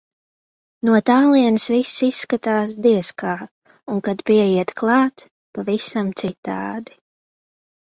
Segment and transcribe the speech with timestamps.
[0.87, 3.35] No tālienes viss izskatās, diez kā,
[3.97, 5.27] un kad pieiet klāt-
[5.59, 7.01] pavisam citādi.